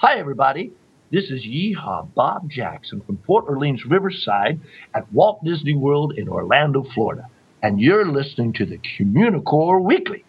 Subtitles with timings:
[0.00, 0.70] Hi, everybody.
[1.10, 4.60] This is Yeehaw Bob Jackson from Port Orleans Riverside
[4.94, 7.24] at Walt Disney World in Orlando, Florida.
[7.64, 10.24] And you're listening to the Communicore Weekly.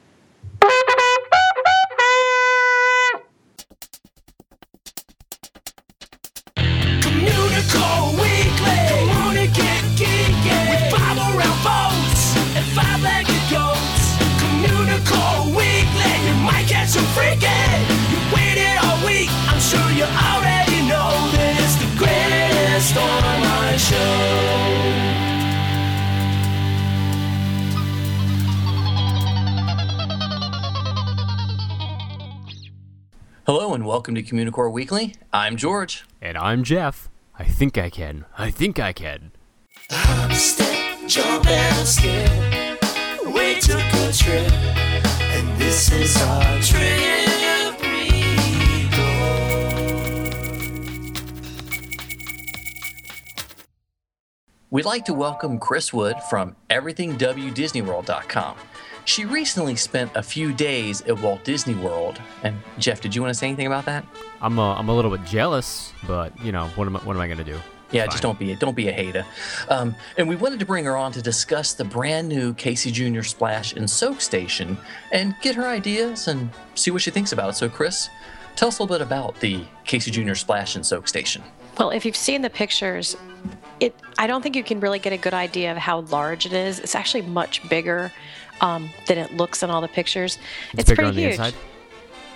[34.00, 35.14] Welcome to Communicore Weekly.
[35.34, 36.06] I'm George.
[36.22, 37.10] And I'm Jeff.
[37.38, 38.24] I think I can.
[38.38, 39.34] I think I can.
[39.92, 42.32] Hop, step, jump, and skip.
[43.26, 47.10] We took a trip, and this is our trip.
[54.72, 58.56] We'd like to welcome Chris Wood from EverythingWDisneyWorld.com.
[59.06, 62.22] She recently spent a few days at Walt Disney World.
[62.44, 64.06] And Jeff, did you want to say anything about that?
[64.42, 67.22] I'm a, I'm a little bit jealous, but you know what am I, what am
[67.22, 67.60] I gonna do?
[67.92, 68.12] Yeah, Fine.
[68.12, 69.26] just don't be a, don't be a hater.
[69.68, 73.24] Um, and we wanted to bring her on to discuss the brand new Casey Jr.
[73.24, 74.78] Splash and Soak Station
[75.12, 77.54] and get her ideas and see what she thinks about it.
[77.54, 78.10] So, Chris,
[78.56, 80.36] tell us a little bit about the Casey Jr.
[80.36, 81.42] Splash and Soak Station.
[81.80, 83.18] Well, if you've seen the pictures,
[83.80, 86.54] it I don't think you can really get a good idea of how large it
[86.54, 86.80] is.
[86.80, 88.12] It's actually much bigger
[88.62, 90.38] um, than it looks in all the pictures.
[90.74, 91.32] It's, bigger pretty on the huge.
[91.34, 91.54] inside.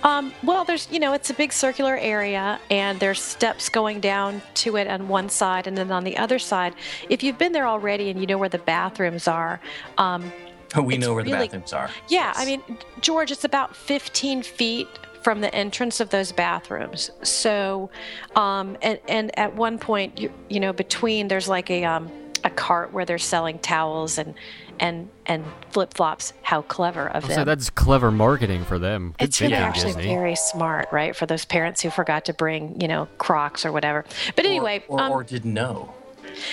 [0.02, 4.42] Um, well, there's you know it's a big circular area, and there's steps going down
[4.54, 6.74] to it on one side, and then on the other side.
[7.08, 9.60] If you've been there already and you know where the bathrooms are,
[9.96, 10.30] um,
[10.76, 11.88] We know where the bathrooms are.
[12.08, 12.36] yeah, Yes.
[12.38, 12.62] I mean,
[13.00, 14.88] George, it's about 15 feet
[15.22, 17.10] from the entrance of those bathrooms.
[17.22, 17.88] So,
[18.36, 22.10] um, and, and at one point, you, you know, between there's like a, um,
[22.44, 24.34] a cart where they're selling towels and,
[24.78, 26.32] and, and flip flops.
[26.42, 27.36] How clever of So them.
[27.38, 29.14] So that's clever marketing for them.
[29.18, 30.14] Good it's really thinking, actually Disney.
[30.14, 31.16] very smart, right?
[31.16, 34.04] For those parents who forgot to bring, you know, Crocs or whatever.
[34.36, 35.94] But anyway, or, or, um, or didn't know.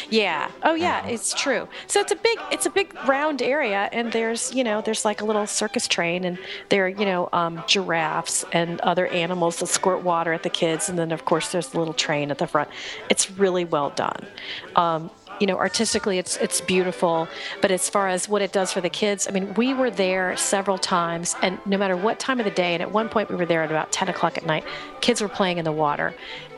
[0.09, 0.49] yeah.
[0.63, 1.67] Oh yeah, it's true.
[1.87, 5.21] So it's a big it's a big round area and there's, you know, there's like
[5.21, 6.37] a little circus train and
[6.69, 10.89] there are, you know, um, giraffes and other animals that squirt water at the kids
[10.89, 12.69] and then of course there's the little train at the front.
[13.09, 14.25] It's really well done.
[14.75, 15.09] Um,
[15.41, 17.27] you know, artistically it's it's beautiful,
[17.61, 20.37] but as far as what it does for the kids, I mean, we were there
[20.37, 23.35] several times and no matter what time of the day, and at one point we
[23.35, 24.63] were there at about ten o'clock at night,
[25.01, 26.13] kids were playing in the water.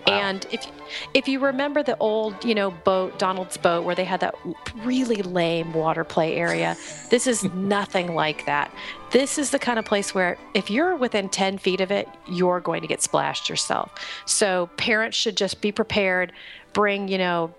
[0.06, 0.68] And if
[1.14, 4.36] if you remember the old, you know, boat, Donald's boat, where they had that
[4.84, 6.76] really lame water play area,
[7.10, 8.74] this is nothing like that.
[9.12, 12.60] This is the kind of place where if you're within 10 feet of it, you're
[12.60, 13.92] going to get splashed yourself.
[14.26, 16.34] So parents should just be prepared,
[16.74, 17.54] bring, you know,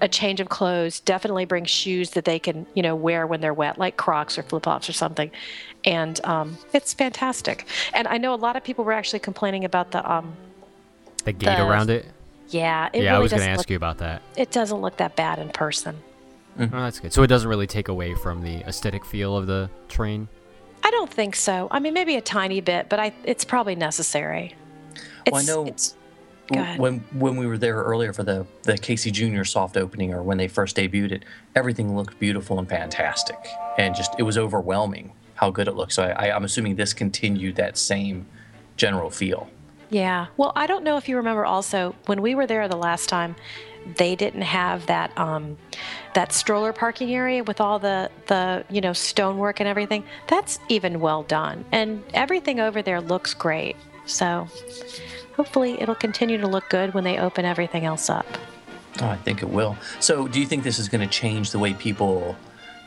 [0.00, 3.54] a change of clothes, definitely bring shoes that they can, you know, wear when they're
[3.54, 5.30] wet, like Crocs or flip flops or something.
[5.84, 7.66] And um, it's fantastic.
[7.92, 10.34] And I know a lot of people were actually complaining about the um,
[11.24, 12.06] The gate the- around it.
[12.48, 14.22] yeah, it yeah, really I was gonna ask look, you about that.
[14.36, 15.96] It doesn't look that bad in person.
[16.58, 17.12] Oh, that's good.
[17.12, 20.28] So it doesn't really take away from the aesthetic feel of the train.
[20.84, 21.66] I don't think so.
[21.70, 24.54] I mean, maybe a tiny bit, but I it's probably necessary.
[25.26, 26.03] It's, Well, I know It's, go ahead.
[26.76, 29.44] When when we were there earlier for the the Casey Jr.
[29.44, 31.24] soft opening or when they first debuted it,
[31.54, 33.38] everything looked beautiful and fantastic,
[33.78, 35.92] and just it was overwhelming how good it looked.
[35.92, 38.26] So I, I, I'm assuming this continued that same
[38.76, 39.48] general feel.
[39.90, 40.26] yeah.
[40.36, 41.44] Well, I don't know if you remember.
[41.44, 43.36] Also, when we were there the last time,
[43.96, 45.56] they didn't have that um,
[46.14, 50.04] that stroller parking area with all the the you know stonework and everything.
[50.26, 53.76] That's even well done, and everything over there looks great.
[54.06, 54.48] So.
[55.36, 58.26] Hopefully, it'll continue to look good when they open everything else up.
[59.00, 59.76] Oh, I think it will.
[59.98, 62.36] So, do you think this is going to change the way people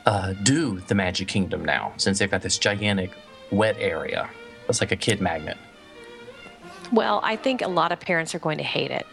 [0.05, 3.11] uh, do the Magic Kingdom now, since they've got this gigantic
[3.51, 4.29] wet area?
[4.69, 5.57] It's like a kid magnet.
[6.93, 9.05] Well, I think a lot of parents are going to hate it.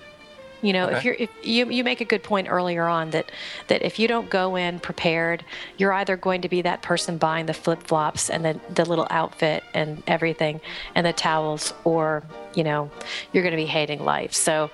[0.64, 3.30] You know, if you're if you you make a good point earlier on that
[3.66, 5.44] that if you don't go in prepared,
[5.76, 9.06] you're either going to be that person buying the flip flops and the the little
[9.10, 10.62] outfit and everything
[10.94, 12.22] and the towels, or
[12.54, 12.90] you know,
[13.32, 14.32] you're going to be hating life.
[14.32, 14.70] So.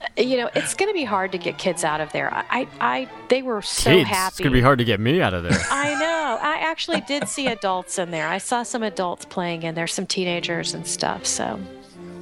[0.00, 2.34] Uh, you know, it's going to be hard to get kids out of there.
[2.34, 4.32] I, I, I they were so Kids, happy.
[4.32, 5.56] it's gonna be hard to get me out of there.
[5.70, 6.38] I know.
[6.42, 8.26] I actually did see adults in there.
[8.26, 11.24] I saw some adults playing in there, some teenagers and stuff.
[11.24, 11.60] So,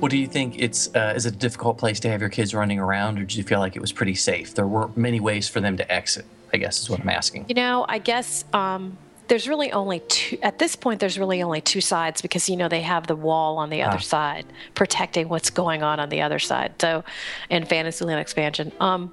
[0.00, 2.54] Well, do you think it's uh, is it a difficult place to have your kids
[2.54, 4.54] running around, or do you feel like it was pretty safe?
[4.54, 6.24] There weren't many ways for them to exit.
[6.52, 7.44] I guess is what I'm asking.
[7.48, 8.98] You know, I guess um,
[9.28, 12.68] there's really only two at this point there's really only two sides because you know
[12.68, 14.00] they have the wall on the other Ah.
[14.00, 17.04] side protecting what's going on on the other side so
[17.48, 19.12] in fantasyland expansion um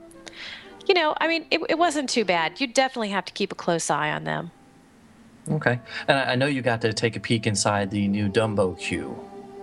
[0.87, 3.55] you know i mean it, it wasn't too bad you definitely have to keep a
[3.55, 4.49] close eye on them
[5.49, 5.79] Okay.
[6.07, 9.17] And I, I know you got to take a peek inside the new Dumbo queue.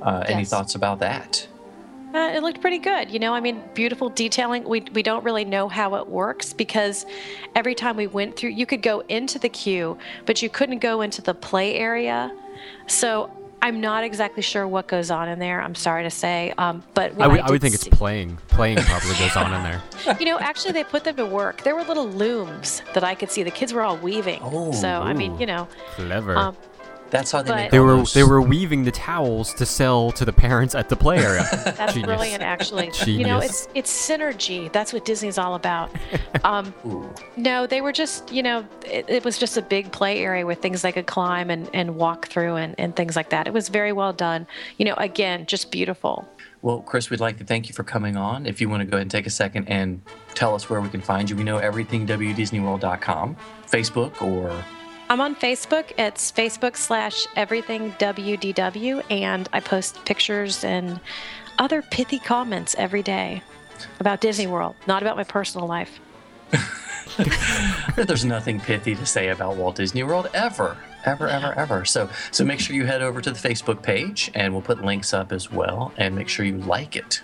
[0.05, 1.49] Uh, Any thoughts about that?
[2.15, 3.11] Uh, it looked pretty good.
[3.11, 4.63] You know, I mean, beautiful detailing.
[4.63, 7.07] We, we don't really know how it works because
[7.57, 11.01] every time we went through, you could go into the queue, but you couldn't go
[11.01, 12.31] into the play area.
[12.87, 13.31] So
[13.63, 15.61] I'm not exactly sure what goes on in there.
[15.61, 16.53] I'm sorry to say.
[16.57, 18.37] Um, but I would, I, I would did think it's playing.
[18.49, 19.83] Playing probably goes on in there.
[20.21, 21.63] You know, actually, they put them to work.
[21.63, 23.43] There were little looms that I could see.
[23.43, 24.39] The kids were all weaving.
[24.43, 25.67] Oh, so, I mean, you know,
[25.97, 26.37] Clever.
[26.37, 26.57] um,
[27.11, 30.11] That's how they But- make they were those- they were weaving the towels to sell
[30.13, 31.47] to the parents at the play area.
[31.77, 32.07] That's Genius.
[32.07, 32.91] brilliant, actually.
[32.91, 33.07] Genius.
[33.07, 34.73] You know, it's it's synergy.
[34.73, 35.91] That's what Disney's all about.
[36.43, 36.75] Um,
[37.39, 40.59] no, they were just, you know, it, it was just a big play area with
[40.61, 43.47] things they could climb and, and walk through and, and things like that.
[43.47, 44.47] It was very well done.
[44.77, 46.29] You know, again, just beautiful.
[46.61, 48.45] Well, Chris, we'd like to thank you for coming on.
[48.45, 50.03] If you want to go ahead and take a second and
[50.35, 53.37] tell us where we can find you, we know everything WDisneyWorld.com,
[53.67, 54.53] Facebook, or
[55.11, 55.93] I'm on Facebook.
[55.99, 60.99] It's Facebook slash everything WDW, and I post pictures and
[61.59, 63.43] other pithy comments every day
[64.01, 66.01] about Disney World, not about my personal life.
[67.97, 71.85] there's nothing pithy to say about Walt Disney World ever, ever, ever, ever.
[71.85, 75.13] So, so make sure you head over to the Facebook page, and we'll put links
[75.13, 77.23] up as well, and make sure you like it.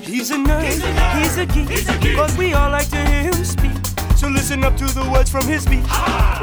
[0.00, 3.75] He's a nerd, he's a geek, but we all like to hear him speak.
[4.26, 5.84] So listen up to the words from his speech.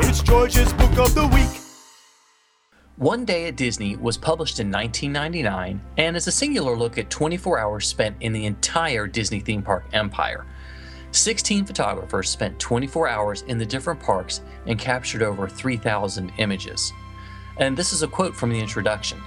[0.07, 1.61] It's George's Book of the Week.
[2.95, 7.59] One Day at Disney was published in 1999 and is a singular look at 24
[7.59, 10.45] hours spent in the entire Disney theme park empire.
[11.11, 16.93] 16 photographers spent 24 hours in the different parks and captured over 3,000 images.
[17.57, 19.19] And this is a quote from the introduction.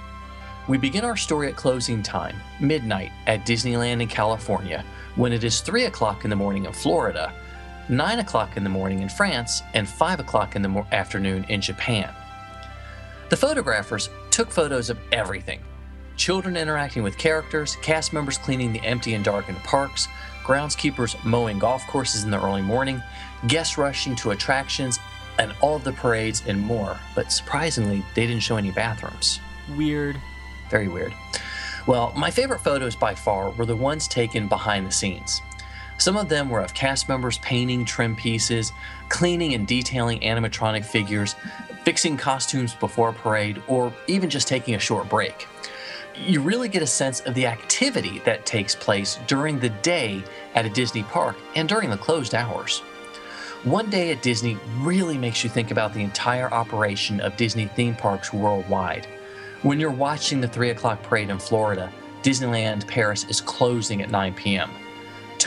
[0.67, 4.83] We begin our story at closing time, midnight, at Disneyland in California,
[5.15, 7.31] when it is 3 o'clock in the morning in Florida,
[7.89, 12.13] 9 o'clock in the morning in France, and 5 o'clock in the afternoon in Japan.
[13.29, 15.61] The photographers took photos of everything
[16.17, 20.07] children interacting with characters, cast members cleaning the empty and darkened parks,
[20.43, 23.01] groundskeepers mowing golf courses in the early morning,
[23.47, 24.99] guests rushing to attractions,
[25.39, 26.97] and all of the parades and more.
[27.15, 29.39] But surprisingly, they didn't show any bathrooms.
[29.77, 30.17] Weird.
[30.69, 31.13] Very weird.
[31.85, 35.41] Well, my favorite photos by far were the ones taken behind the scenes.
[35.97, 38.71] Some of them were of cast members painting trim pieces,
[39.09, 41.35] cleaning and detailing animatronic figures,
[41.83, 45.47] fixing costumes before a parade, or even just taking a short break.
[46.15, 50.23] You really get a sense of the activity that takes place during the day
[50.55, 52.79] at a Disney park and during the closed hours.
[53.63, 57.95] One Day at Disney really makes you think about the entire operation of Disney theme
[57.95, 59.07] parks worldwide.
[59.63, 61.91] When you're watching the 3 o'clock parade in Florida,
[62.21, 64.69] Disneyland Paris is closing at 9 p.m.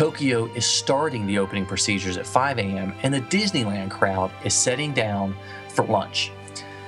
[0.01, 4.95] Tokyo is starting the opening procedures at 5 a.m., and the Disneyland crowd is setting
[4.95, 5.37] down
[5.69, 6.33] for lunch.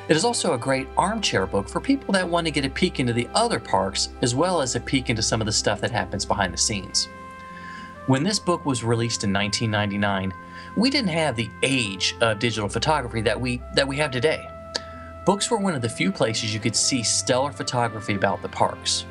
[0.08, 3.00] It is also a great armchair book for people that want to get a peek
[3.00, 5.90] into the other parks, as well as a peek into some of the stuff that
[5.90, 7.10] happens behind the scenes.
[8.06, 10.32] When this book was released in 1999,
[10.78, 14.48] we didn't have the age of digital photography that we that we have today.
[15.26, 19.04] Books were one of the few places you could see stellar photography about the parks.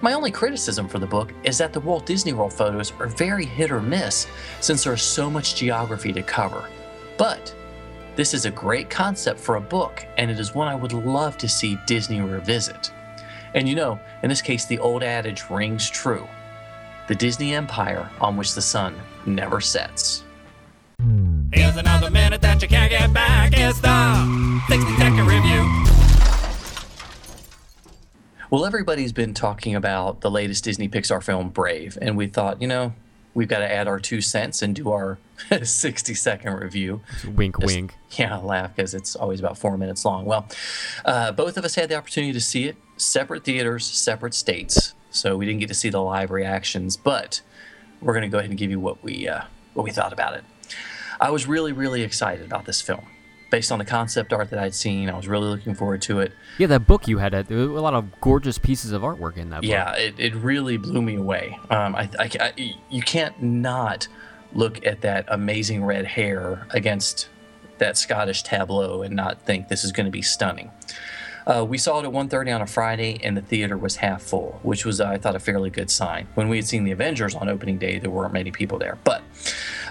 [0.00, 3.44] My only criticism for the book is that the Walt Disney World photos are very
[3.44, 4.28] hit or miss
[4.60, 6.68] since there's so much geography to cover.
[7.16, 7.52] But
[8.14, 11.36] this is a great concept for a book, and it is one I would love
[11.38, 12.92] to see Disney revisit.
[13.54, 16.26] And you know, in this case, the old adage rings true
[17.08, 20.24] the Disney empire on which the sun never sets.
[21.52, 23.52] Here's another minute that you can't get back.
[23.54, 25.87] It's the 60 second review.
[28.50, 32.68] Well, everybody's been talking about the latest Disney Pixar film, Brave, and we thought, you
[32.68, 32.94] know,
[33.34, 35.18] we've got to add our two cents and do our
[35.62, 37.02] 60 second review.
[37.34, 37.94] Wink, Just- wink.
[38.12, 40.24] Yeah, laugh because it's always about four minutes long.
[40.24, 40.46] Well,
[41.04, 45.36] uh, both of us had the opportunity to see it, separate theaters, separate states, so
[45.36, 46.96] we didn't get to see the live reactions.
[46.96, 47.42] But
[48.00, 49.42] we're going to go ahead and give you what we uh,
[49.74, 50.44] what we thought about it.
[51.20, 53.04] I was really, really excited about this film.
[53.50, 56.32] Based on the concept art that I'd seen, I was really looking forward to it.
[56.58, 59.38] Yeah, that book you had, uh, there were a lot of gorgeous pieces of artwork
[59.38, 59.70] in that book.
[59.70, 61.58] Yeah, it, it really blew me away.
[61.70, 64.06] Um, I, I, I- you can't not
[64.52, 67.28] look at that amazing red hair against
[67.78, 70.70] that Scottish tableau and not think this is going to be stunning.
[71.48, 74.60] Uh, we saw it at 1.30 on a Friday, and the theater was half full,
[74.62, 76.28] which was, I thought, a fairly good sign.
[76.34, 78.98] When we had seen The Avengers on opening day, there weren't many people there.
[79.02, 79.22] But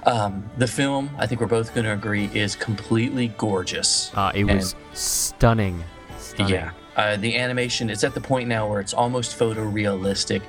[0.05, 4.11] um, the film, I think we're both going to agree, is completely gorgeous.
[4.13, 5.83] Uh, it was stunning.
[6.19, 6.53] stunning.
[6.53, 6.71] Yeah.
[6.95, 10.43] Uh, the animation, it's at the point now where it's almost photorealistic.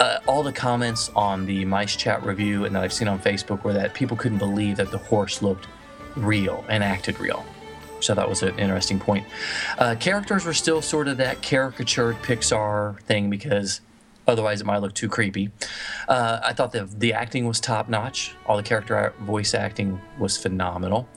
[0.00, 3.64] Uh, all the comments on the Mice Chat review and that I've seen on Facebook
[3.64, 5.66] were that people couldn't believe that the horse looked
[6.16, 7.44] real and acted real.
[8.00, 9.26] So that was an interesting point.
[9.78, 13.80] Uh, characters were still sort of that caricatured Pixar thing because
[14.26, 15.50] otherwise it might look too creepy.
[16.06, 18.34] Uh, I thought the the acting was top notch.
[18.46, 21.08] All the character voice acting was phenomenal.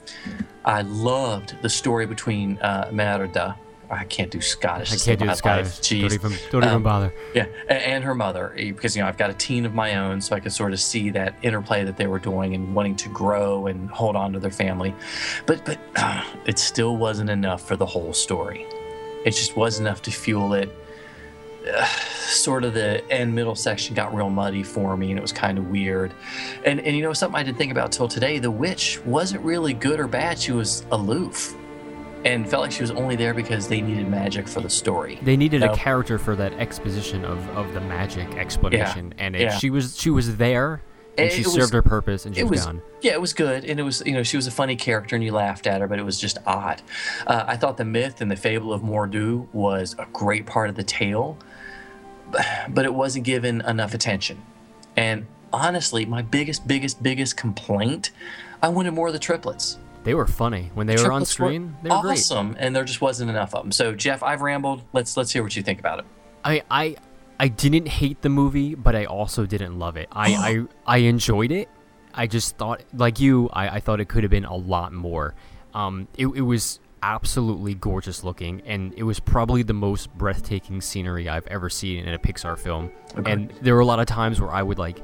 [0.64, 3.56] I loved the story between uh, Merida.
[3.92, 4.90] I can't do Scottish.
[4.92, 5.66] I can't do Scottish.
[5.66, 5.80] life.
[5.82, 6.00] Jeez.
[6.00, 7.12] Don't even, don't even Um, bother.
[7.34, 10.20] Yeah, and her mother, eh, because you know I've got a teen of my own,
[10.20, 13.08] so I could sort of see that interplay that they were doing and wanting to
[13.10, 14.94] grow and hold on to their family.
[15.46, 18.66] But but uh, it still wasn't enough for the whole story.
[19.26, 20.70] It just wasn't enough to fuel it.
[21.70, 21.84] Uh,
[22.26, 25.58] sort of the end middle section got real muddy for me, and it was kind
[25.58, 26.12] of weird.
[26.64, 29.74] And and you know something I didn't think about till today: the witch wasn't really
[29.74, 31.54] good or bad; she was aloof.
[32.24, 35.18] And felt like she was only there because they needed magic for the story.
[35.22, 39.58] They needed a character for that exposition of, of the magic explanation, and it, yeah.
[39.58, 40.82] she was she was there,
[41.18, 42.82] and she it was- served her purpose, and she was, was gone.
[43.02, 45.24] yeah it was good and it was you know she was a funny character and
[45.24, 46.80] you laughed at her but it was just odd
[47.26, 50.76] uh, i thought the myth and the fable of mordu was a great part of
[50.76, 51.36] the tale
[52.68, 54.40] but it wasn't given enough attention
[54.96, 58.10] and honestly my biggest biggest biggest complaint
[58.62, 61.76] i wanted more of the triplets They were funny when they were on screen.
[61.82, 62.12] They were great.
[62.18, 65.42] awesome and there just wasn't enough of them so jeff i've rambled let's let's hear
[65.42, 66.04] what you think about it
[66.44, 66.96] I I
[67.38, 70.08] I didn't hate the movie, but I also didn't love it.
[70.12, 71.68] I I, I enjoyed it.
[72.14, 75.34] I just thought, like you, I, I thought it could have been a lot more.
[75.72, 81.28] Um, it, it was absolutely gorgeous looking, and it was probably the most breathtaking scenery
[81.28, 82.92] I've ever seen in a Pixar film.
[83.24, 85.00] And there were a lot of times where I would like,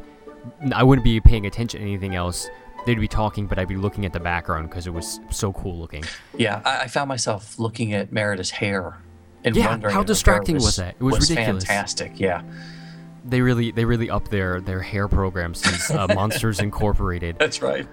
[0.72, 2.48] I wouldn't be paying attention to anything else.
[2.88, 5.78] They'd be talking, but I'd be looking at the background because it was so cool
[5.78, 6.04] looking.
[6.36, 8.96] yeah I, I found myself looking at merida's hair
[9.44, 10.94] and Yeah, wondering how if her hair distracting was that?
[10.98, 11.64] It was ridiculous.
[11.64, 12.42] fantastic yeah
[13.26, 17.36] They really they really upped their their hair program since uh, Monsters Incorporated.
[17.38, 17.86] that's right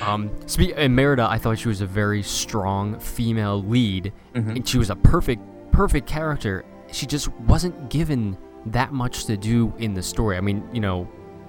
[0.00, 4.50] Um, spe- and Merida, I thought she was a very strong female lead, Mm-hmm.
[4.50, 5.42] and she was a perfect,
[5.72, 6.64] perfect character.
[6.92, 10.36] She just wasn't given that much to do in the story.
[10.36, 11.08] I mean, you know,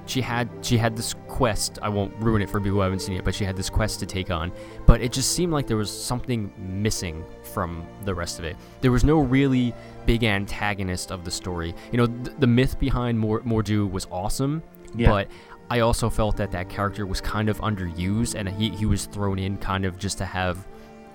[0.09, 1.79] she had she had this quest.
[1.81, 3.99] I won't ruin it for people who haven't seen it, but she had this quest
[3.99, 4.51] to take on.
[4.85, 7.23] But it just seemed like there was something missing
[7.53, 8.55] from the rest of it.
[8.81, 9.73] There was no really
[10.05, 11.75] big antagonist of the story.
[11.91, 14.63] You know, th- the myth behind Mor- Mordu was awesome,
[14.95, 15.09] Yeah.
[15.09, 15.27] but
[15.69, 19.37] I also felt that that character was kind of underused, and he, he was thrown
[19.37, 20.67] in kind of just to have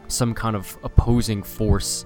[0.06, 2.04] some kind of opposing force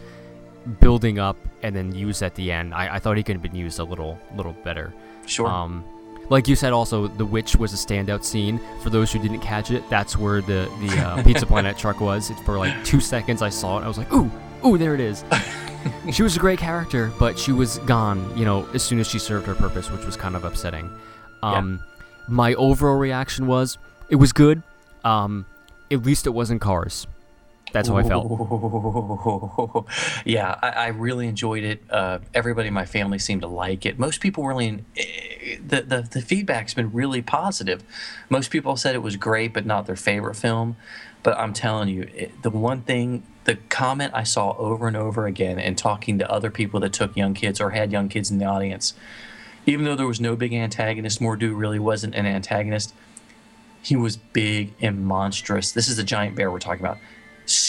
[0.81, 2.75] building up and then used at the end.
[2.75, 4.93] I, I thought he could have been used a little little better.
[5.27, 5.85] sure Um,
[6.31, 8.61] like you said, also the witch was a standout scene.
[8.83, 12.31] For those who didn't catch it, that's where the the uh, Pizza Planet truck was.
[12.31, 13.43] It's for like two seconds.
[13.43, 13.85] I saw it.
[13.85, 14.31] I was like, ooh,
[14.65, 15.25] ooh, there it is.
[16.13, 18.37] she was a great character, but she was gone.
[18.37, 20.91] You know, as soon as she served her purpose, which was kind of upsetting.
[21.43, 21.83] Um,
[22.27, 24.63] my overall reaction was it was good.
[25.05, 25.47] Um,
[25.91, 27.07] at least it wasn't Cars.
[27.73, 29.87] That's how I felt.
[30.25, 31.83] yeah, I, I really enjoyed it.
[31.91, 33.99] Uh, everybody in my family seemed to like it.
[33.99, 37.83] Most people really, eh, the, the the feedback's been really positive.
[38.29, 40.77] Most people said it was great, but not their favorite film.
[41.23, 45.27] But I'm telling you, it, the one thing, the comment I saw over and over
[45.27, 48.39] again, and talking to other people that took young kids or had young kids in
[48.39, 48.95] the audience,
[49.67, 52.95] even though there was no big antagonist, Mordu really wasn't an antagonist.
[53.83, 55.73] He was big and monstrous.
[55.73, 56.99] This is a giant bear we're talking about.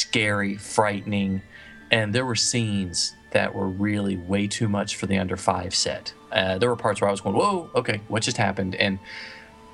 [0.09, 1.41] Scary, frightening,
[1.91, 6.13] and there were scenes that were really way too much for the under five set.
[6.31, 8.97] Uh, there were parts where I was going, "Whoa, okay, what just happened?" And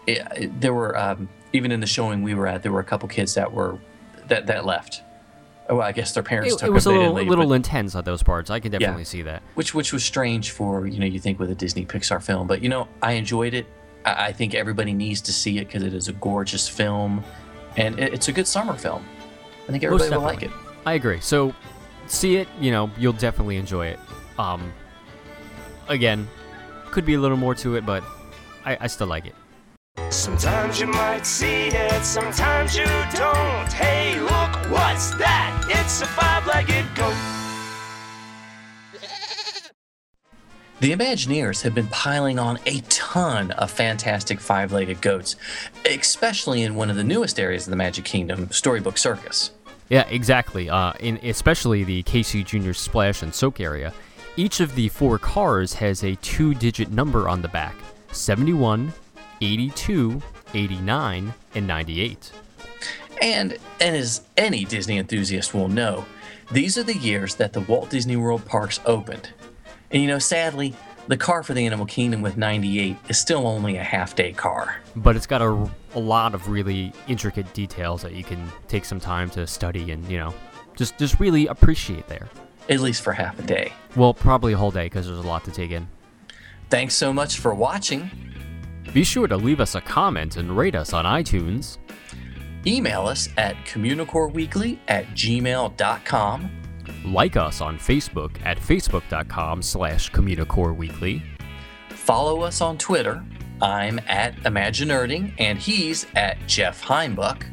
[0.05, 2.83] it, it- there were um, even in the showing we were at, there were a
[2.85, 3.79] couple kids that were
[4.27, 5.01] that that left.
[5.69, 7.95] Oh, I guess their parents It, took it was a little, leave, little but- intense
[7.95, 8.49] on those parts.
[8.51, 9.41] I can definitely see that.
[9.55, 12.61] which which was strange for you know you think with a Disney Pixar film, but
[12.61, 13.67] you know I enjoyed it.
[14.03, 17.23] I, I think everybody needs to see it because it is a gorgeous film,
[17.77, 19.05] and it's a good summer film.
[19.67, 20.51] I think everybody will like it.
[20.85, 21.19] I agree.
[21.19, 21.53] So,
[22.07, 22.47] see it.
[22.59, 23.99] You know, you'll definitely enjoy it.
[24.37, 24.71] Um,
[25.89, 26.27] again,
[26.91, 28.03] could be a little more to it, but
[28.63, 29.35] I, I still like it.
[30.11, 33.73] Sometimes you might see it, sometimes you don't.
[33.73, 35.65] Hey, look, what's that?
[35.69, 37.15] It's a five-legged goat.
[40.81, 45.37] The Imagineers have been piling on a ton of fantastic five legged goats,
[45.89, 49.51] especially in one of the newest areas of the Magic Kingdom, Storybook Circus.
[49.89, 50.69] Yeah, exactly.
[50.69, 53.93] Uh, in especially the Casey Junior Splash and Soak area,
[54.35, 57.75] each of the four cars has a two-digit number on the back:
[58.11, 58.91] 71,
[59.41, 60.21] 82,
[60.53, 62.31] 89, and 98.
[63.21, 66.05] And, and as any Disney enthusiast will know,
[66.51, 69.29] these are the years that the Walt Disney World parks opened.
[69.91, 70.75] And you know, sadly,
[71.07, 74.81] the car for the Animal Kingdom with 98 is still only a half day car.
[74.95, 78.99] But it's got a, a lot of really intricate details that you can take some
[78.99, 80.33] time to study and you know,
[80.75, 82.29] just just really appreciate there.
[82.69, 83.71] At least for half a day.
[83.95, 85.87] Well, probably a whole day because there's a lot to take in.
[86.69, 88.09] Thanks so much for watching.
[88.93, 91.77] Be sure to leave us a comment and rate us on iTunes.
[92.65, 96.64] Email us at communicoreweekly at gmail.com.
[97.05, 101.21] Like us on Facebook at facebook.com slash communicoreweekly.
[101.89, 103.23] Follow us on Twitter.
[103.61, 107.45] I'm at Imaginerding and he's at Jeff Heimbuck.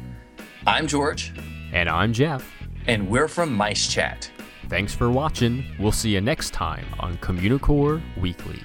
[0.67, 1.33] I'm George,
[1.71, 2.49] And I'm Jeff.
[2.87, 4.29] and we're from Mice Chat.
[4.69, 5.63] Thanks for watching.
[5.79, 8.59] We'll see you next time on Communicore Weekly.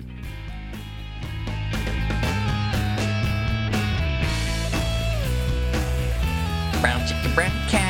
[6.80, 7.87] Brown chicken, brown cow.